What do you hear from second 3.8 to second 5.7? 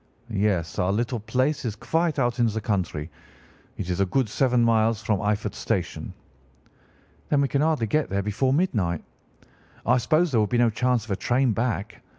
is a good seven miles from Eyford